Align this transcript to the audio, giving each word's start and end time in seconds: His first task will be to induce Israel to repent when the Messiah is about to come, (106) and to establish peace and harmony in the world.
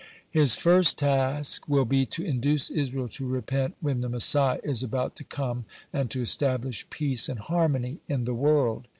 His 0.31 0.55
first 0.55 0.97
task 0.97 1.69
will 1.69 1.85
be 1.85 2.07
to 2.07 2.25
induce 2.25 2.71
Israel 2.71 3.07
to 3.09 3.27
repent 3.27 3.75
when 3.81 4.01
the 4.01 4.09
Messiah 4.09 4.59
is 4.63 4.81
about 4.81 5.15
to 5.17 5.23
come, 5.23 5.65
(106) 5.91 5.91
and 5.93 6.09
to 6.09 6.21
establish 6.23 6.89
peace 6.89 7.29
and 7.29 7.37
harmony 7.37 7.99
in 8.07 8.23
the 8.25 8.33
world. 8.33 8.87